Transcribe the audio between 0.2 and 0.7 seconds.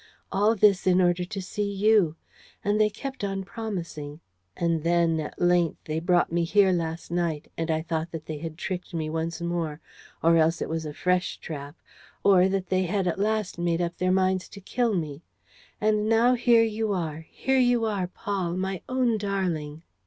All